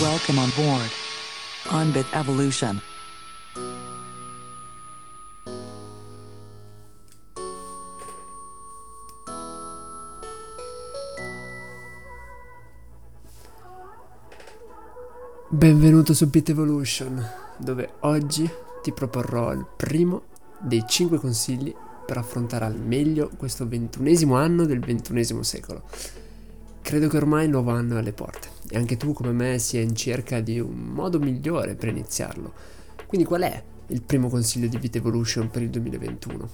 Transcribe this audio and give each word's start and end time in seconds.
Welcome 0.00 0.38
on 0.38 0.50
board. 0.56 0.90
On 1.68 1.92
Bit 1.92 2.06
Evolution. 2.14 2.80
Benvenuto 15.50 16.14
su 16.14 16.26
Bit 16.30 16.48
Evolution, 16.48 17.22
dove 17.58 17.96
oggi 18.00 18.50
ti 18.80 18.92
proporrò 18.92 19.52
il 19.52 19.66
primo 19.76 20.22
dei 20.58 20.84
5 20.88 21.18
consigli 21.18 21.74
per 22.06 22.16
affrontare 22.16 22.64
al 22.64 22.80
meglio 22.80 23.30
questo 23.36 23.68
ventunesimo 23.68 24.36
anno 24.36 24.64
del 24.64 24.80
ventunesimo 24.80 25.42
secolo. 25.42 25.82
Credo 26.90 27.06
che 27.06 27.18
ormai 27.18 27.44
il 27.44 27.50
nuovo 27.50 27.70
anno 27.70 27.94
è 27.94 27.98
alle 28.00 28.12
porte 28.12 28.48
e 28.68 28.76
anche 28.76 28.96
tu 28.96 29.12
come 29.12 29.30
me 29.30 29.60
sia 29.60 29.80
in 29.80 29.94
cerca 29.94 30.40
di 30.40 30.58
un 30.58 30.74
modo 30.74 31.20
migliore 31.20 31.76
per 31.76 31.88
iniziarlo. 31.88 32.52
Quindi 33.06 33.24
qual 33.28 33.42
è 33.42 33.62
il 33.86 34.02
primo 34.02 34.28
consiglio 34.28 34.66
di 34.66 34.76
Bit 34.76 34.96
Evolution 34.96 35.48
per 35.50 35.62
il 35.62 35.70
2021? 35.70 36.48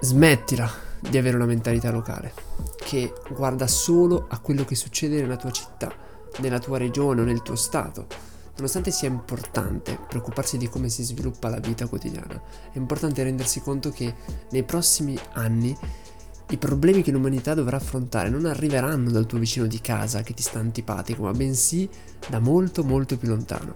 Smettila 0.00 0.70
di 1.00 1.18
avere 1.18 1.36
una 1.36 1.44
mentalità 1.44 1.90
locale 1.90 2.32
che 2.78 3.12
guarda 3.28 3.66
solo 3.66 4.24
a 4.30 4.38
quello 4.38 4.64
che 4.64 4.74
succede 4.74 5.20
nella 5.20 5.36
tua 5.36 5.50
città, 5.50 5.92
nella 6.38 6.60
tua 6.60 6.78
regione 6.78 7.20
o 7.20 7.24
nel 7.24 7.42
tuo 7.42 7.56
stato. 7.56 8.06
Nonostante 8.56 8.90
sia 8.90 9.08
importante 9.08 9.98
preoccuparsi 10.08 10.56
di 10.56 10.70
come 10.70 10.88
si 10.88 11.02
sviluppa 11.02 11.50
la 11.50 11.60
vita 11.60 11.86
quotidiana, 11.86 12.40
è 12.72 12.78
importante 12.78 13.22
rendersi 13.22 13.60
conto 13.60 13.90
che 13.90 14.14
nei 14.52 14.62
prossimi 14.62 15.18
anni 15.34 15.76
i 16.50 16.56
problemi 16.56 17.02
che 17.02 17.12
l'umanità 17.12 17.54
dovrà 17.54 17.76
affrontare 17.76 18.28
non 18.28 18.44
arriveranno 18.44 19.10
dal 19.10 19.26
tuo 19.26 19.38
vicino 19.38 19.66
di 19.66 19.80
casa 19.80 20.22
che 20.22 20.34
ti 20.34 20.42
sta 20.42 20.58
antipatico, 20.58 21.22
ma 21.22 21.30
bensì 21.30 21.88
da 22.28 22.40
molto 22.40 22.82
molto 22.82 23.16
più 23.16 23.28
lontano. 23.28 23.72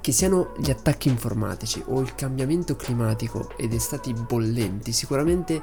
Che 0.00 0.12
siano 0.12 0.52
gli 0.58 0.70
attacchi 0.70 1.08
informatici 1.08 1.82
o 1.86 2.00
il 2.00 2.14
cambiamento 2.14 2.76
climatico 2.76 3.52
ed 3.56 3.72
estati 3.72 4.12
bollenti, 4.12 4.92
sicuramente 4.92 5.60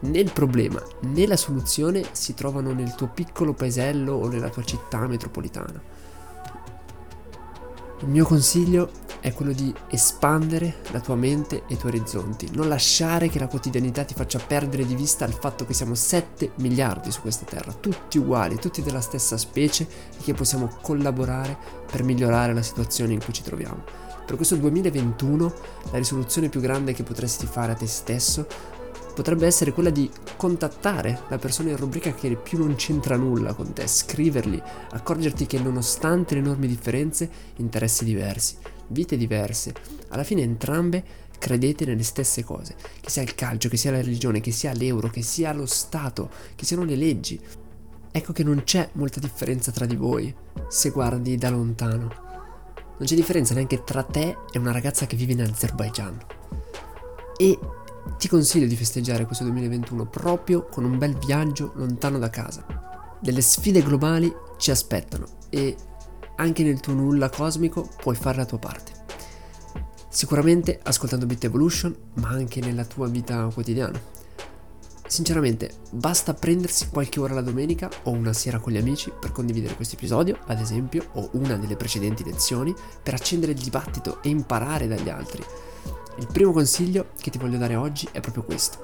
né 0.00 0.18
il 0.18 0.32
problema 0.32 0.82
né 1.02 1.26
la 1.26 1.36
soluzione 1.36 2.04
si 2.12 2.34
trovano 2.34 2.72
nel 2.72 2.94
tuo 2.94 3.08
piccolo 3.08 3.54
paesello 3.54 4.12
o 4.12 4.28
nella 4.28 4.50
tua 4.50 4.64
città 4.64 5.06
metropolitana. 5.06 5.80
Il 8.00 8.08
mio 8.08 8.24
consiglio 8.24 8.90
è 9.22 9.32
quello 9.32 9.52
di 9.52 9.72
espandere 9.88 10.78
la 10.90 10.98
tua 10.98 11.14
mente 11.14 11.62
e 11.68 11.74
i 11.74 11.76
tuoi 11.76 11.92
orizzonti, 11.92 12.50
non 12.54 12.68
lasciare 12.68 13.28
che 13.28 13.38
la 13.38 13.46
quotidianità 13.46 14.02
ti 14.02 14.14
faccia 14.14 14.40
perdere 14.40 14.84
di 14.84 14.96
vista 14.96 15.24
il 15.24 15.32
fatto 15.32 15.64
che 15.64 15.74
siamo 15.74 15.94
7 15.94 16.52
miliardi 16.56 17.12
su 17.12 17.20
questa 17.20 17.44
terra, 17.44 17.72
tutti 17.72 18.18
uguali, 18.18 18.56
tutti 18.56 18.82
della 18.82 19.00
stessa 19.00 19.36
specie 19.36 19.86
e 20.18 20.22
che 20.24 20.34
possiamo 20.34 20.76
collaborare 20.82 21.56
per 21.88 22.02
migliorare 22.02 22.52
la 22.52 22.62
situazione 22.62 23.12
in 23.12 23.22
cui 23.22 23.32
ci 23.32 23.44
troviamo. 23.44 23.84
Per 24.26 24.34
questo 24.34 24.56
2021 24.56 25.54
la 25.92 25.98
risoluzione 25.98 26.48
più 26.48 26.60
grande 26.60 26.92
che 26.92 27.04
potresti 27.04 27.46
fare 27.46 27.72
a 27.72 27.76
te 27.76 27.86
stesso 27.86 28.46
potrebbe 29.14 29.46
essere 29.46 29.72
quella 29.72 29.90
di 29.90 30.10
contattare 30.36 31.22
la 31.28 31.38
persona 31.38 31.70
in 31.70 31.76
rubrica 31.76 32.12
che 32.14 32.34
più 32.36 32.58
non 32.58 32.74
c'entra 32.74 33.16
nulla 33.16 33.54
con 33.54 33.72
te, 33.72 33.86
scrivergli, 33.86 34.60
accorgerti 34.90 35.46
che 35.46 35.58
nonostante 35.58 36.34
le 36.34 36.40
enormi 36.40 36.66
differenze, 36.66 37.30
interessi 37.56 38.04
diversi, 38.04 38.56
vite 38.88 39.16
diverse, 39.16 39.74
alla 40.08 40.24
fine 40.24 40.42
entrambe 40.42 41.20
credete 41.38 41.84
nelle 41.84 42.04
stesse 42.04 42.44
cose, 42.44 42.76
che 43.00 43.10
sia 43.10 43.22
il 43.22 43.34
calcio, 43.34 43.68
che 43.68 43.76
sia 43.76 43.90
la 43.90 44.00
religione, 44.00 44.40
che 44.40 44.52
sia 44.52 44.72
l'euro, 44.72 45.08
che 45.08 45.22
sia 45.22 45.52
lo 45.52 45.66
Stato, 45.66 46.30
che 46.54 46.64
siano 46.64 46.84
le 46.84 46.94
leggi. 46.94 47.40
Ecco 48.12 48.32
che 48.32 48.44
non 48.44 48.62
c'è 48.62 48.88
molta 48.92 49.18
differenza 49.18 49.72
tra 49.72 49.84
di 49.84 49.96
voi 49.96 50.32
se 50.68 50.90
guardi 50.90 51.36
da 51.36 51.50
lontano. 51.50 52.30
Non 52.96 53.06
c'è 53.06 53.16
differenza 53.16 53.54
neanche 53.54 53.82
tra 53.82 54.04
te 54.04 54.36
e 54.52 54.58
una 54.58 54.70
ragazza 54.70 55.06
che 55.06 55.16
vive 55.16 55.32
in 55.32 55.42
Azerbaijan. 55.42 56.16
E 57.36 57.58
ti 58.18 58.28
consiglio 58.28 58.66
di 58.66 58.76
festeggiare 58.76 59.26
questo 59.26 59.44
2021 59.44 60.06
proprio 60.06 60.66
con 60.66 60.84
un 60.84 60.98
bel 60.98 61.16
viaggio 61.16 61.72
lontano 61.74 62.18
da 62.18 62.30
casa. 62.30 62.64
Delle 63.20 63.40
sfide 63.40 63.82
globali 63.82 64.32
ci 64.58 64.70
aspettano 64.70 65.26
e 65.48 65.76
anche 66.36 66.62
nel 66.62 66.80
tuo 66.80 66.92
nulla 66.92 67.30
cosmico 67.30 67.88
puoi 68.00 68.16
fare 68.16 68.38
la 68.38 68.44
tua 68.44 68.58
parte. 68.58 68.92
Sicuramente 70.08 70.78
ascoltando 70.82 71.26
Bit 71.26 71.44
Evolution, 71.44 71.96
ma 72.14 72.28
anche 72.28 72.60
nella 72.60 72.84
tua 72.84 73.08
vita 73.08 73.48
quotidiana. 73.52 74.00
Sinceramente, 75.06 75.70
basta 75.90 76.34
prendersi 76.34 76.88
qualche 76.88 77.20
ora 77.20 77.34
la 77.34 77.42
domenica 77.42 77.90
o 78.04 78.10
una 78.10 78.32
sera 78.32 78.58
con 78.58 78.72
gli 78.72 78.78
amici 78.78 79.12
per 79.18 79.30
condividere 79.30 79.74
questo 79.74 79.94
episodio, 79.94 80.38
ad 80.46 80.58
esempio, 80.58 81.08
o 81.14 81.30
una 81.32 81.56
delle 81.56 81.76
precedenti 81.76 82.24
lezioni, 82.24 82.74
per 83.02 83.14
accendere 83.14 83.52
il 83.52 83.58
dibattito 83.58 84.22
e 84.22 84.30
imparare 84.30 84.86
dagli 84.88 85.08
altri 85.08 85.44
il 86.18 86.26
primo 86.26 86.52
consiglio 86.52 87.08
che 87.18 87.30
ti 87.30 87.38
voglio 87.38 87.58
dare 87.58 87.74
oggi 87.74 88.08
è 88.12 88.20
proprio 88.20 88.42
questo. 88.42 88.78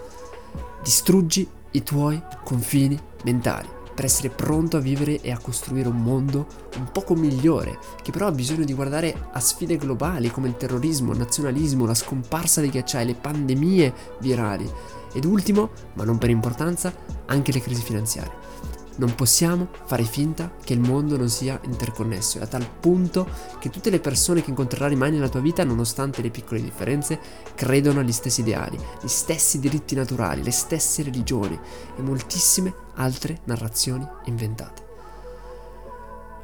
Distruggi 0.83 1.49
i 1.73 1.83
tuoi 1.83 2.23
confini 2.45 2.99
mentali 3.25 3.77
per 3.99 4.07
essere 4.07 4.31
pronto 4.31 4.77
a 4.77 4.81
vivere 4.81 5.21
e 5.21 5.33
a 5.33 5.39
costruire 5.39 5.89
un 5.89 6.01
mondo 6.01 6.47
un 6.77 6.89
poco 6.93 7.17
migliore, 7.17 7.81
che 8.01 8.13
però 8.13 8.29
ha 8.29 8.31
bisogno 8.31 8.65
di 8.65 8.73
guardare 8.73 9.29
a 9.33 9.41
sfide 9.41 9.77
globali 9.77 10.31
come 10.31 10.47
il 10.47 10.57
terrorismo, 10.57 11.11
il 11.11 11.19
nazionalismo, 11.19 11.85
la 11.85 11.95
scomparsa 11.95 12.61
dei 12.61 12.71
ghiacciai, 12.71 13.07
le 13.07 13.15
pandemie 13.15 13.93
virali 14.21 14.71
ed 15.13 15.25
ultimo, 15.25 15.71
ma 15.95 16.05
non 16.05 16.17
per 16.17 16.31
importanza, 16.31 16.95
anche 17.27 17.51
le 17.51 17.61
crisi 17.61 17.83
finanziarie. 17.83 18.78
Non 18.99 19.15
possiamo 19.15 19.69
fare 19.85 20.03
finta 20.03 20.53
che 20.65 20.73
il 20.73 20.81
mondo 20.81 21.17
non 21.17 21.29
sia 21.29 21.61
interconnesso, 21.65 22.41
a 22.41 22.47
tal 22.47 22.69
punto 22.69 23.29
che 23.61 23.71
tutte 23.71 23.91
le 23.91 24.01
persone 24.01 24.43
che 24.43 24.51
incontrerai 24.51 24.97
mai 24.97 25.13
nella 25.13 25.29
tua 25.29 25.39
vita, 25.39 25.63
nonostante 25.63 26.21
le 26.21 26.31
piccole 26.31 26.61
differenze, 26.61 27.21
credono 27.55 28.01
agli 28.01 28.11
stessi 28.11 28.41
ideali, 28.41 28.77
gli 29.01 29.07
stessi 29.07 29.61
diritti 29.61 29.95
naturali, 29.95 30.43
le 30.43 30.51
stesse 30.51 31.05
religioni 31.05 31.57
e 31.97 32.03
moltissime 32.03 32.75
altre 32.95 33.41
narrazioni 33.45 34.05
inventate. 34.25 34.87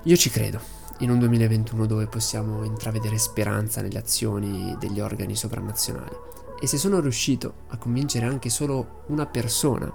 Io 0.04 0.16
ci 0.16 0.30
credo 0.30 0.60
in 0.98 1.10
un 1.10 1.18
2021 1.18 1.86
dove 1.86 2.06
possiamo 2.06 2.62
intravedere 2.62 3.18
speranza 3.18 3.82
nelle 3.82 3.98
azioni 3.98 4.76
degli 4.78 5.00
organi 5.00 5.34
sovranazionali. 5.34 6.14
E 6.60 6.68
se 6.68 6.78
sono 6.78 7.00
riuscito 7.00 7.54
a 7.70 7.78
convincere 7.78 8.26
anche 8.26 8.48
solo 8.48 9.02
una 9.08 9.26
persona 9.26 9.92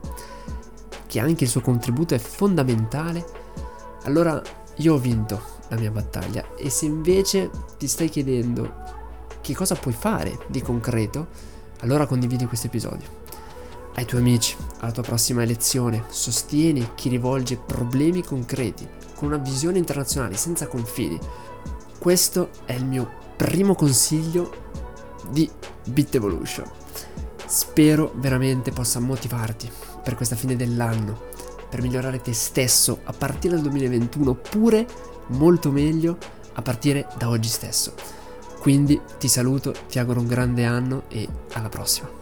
che 1.10 1.20
anche 1.20 1.46
il 1.46 1.50
suo 1.50 1.62
contributo 1.62 2.14
è 2.14 2.20
fondamentale, 2.20 3.26
allora 4.04 4.40
io 4.76 4.94
ho 4.94 5.00
vinto 5.00 5.42
la 5.70 5.76
mia 5.76 5.90
battaglia. 5.90 6.54
E 6.56 6.70
se 6.70 6.86
invece 6.86 7.50
ti 7.80 7.88
stai 7.88 8.10
chiedendo 8.10 8.72
che 9.42 9.56
cosa 9.56 9.74
puoi 9.74 9.96
fare 9.96 10.38
di 10.50 10.62
concreto, 10.62 11.30
allora 11.80 12.06
condividi 12.06 12.46
questo 12.46 12.68
episodio. 12.68 13.18
Ai 13.96 14.06
tuoi 14.06 14.22
amici, 14.22 14.56
alla 14.82 14.92
tua 14.92 15.02
prossima 15.02 15.42
elezione, 15.42 16.04
sostieni 16.10 16.92
chi 16.94 17.10
rivolge 17.10 17.58
problemi 17.58 18.24
concreti, 18.24 18.88
con 19.16 19.30
una 19.30 19.38
visione 19.38 19.80
internazionale, 19.80 20.38
senza 20.38 20.68
confini. 20.68 21.20
Questo 21.98 22.50
è 22.66 22.74
il 22.74 22.86
mio 22.86 23.10
primo 23.36 23.74
consiglio 23.74 24.54
di 25.32 25.50
Bit 25.86 26.14
Evolution. 26.14 26.70
Spero 27.50 28.12
veramente 28.18 28.72
possa 28.72 29.00
motivarti 29.00 29.68
per 30.04 30.14
questa 30.14 30.36
fine 30.36 30.56
dell'anno, 30.56 31.30
per 31.68 31.82
migliorare 31.82 32.22
te 32.22 32.32
stesso 32.32 33.00
a 33.06 33.12
partire 33.12 33.56
dal 33.56 33.64
2021, 33.64 34.30
oppure 34.30 34.86
molto 35.30 35.72
meglio 35.72 36.16
a 36.54 36.62
partire 36.62 37.08
da 37.18 37.28
oggi 37.28 37.50
stesso. 37.50 37.96
Quindi 38.60 39.02
ti 39.18 39.28
saluto, 39.28 39.74
ti 39.88 39.98
auguro 39.98 40.20
un 40.20 40.28
grande 40.28 40.64
anno 40.64 41.04
e 41.08 41.28
alla 41.54 41.70
prossima. 41.70 42.19